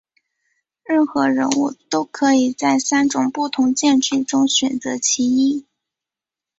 [0.83, 5.67] 任何人物都可以在三种不同剑质中选择其一。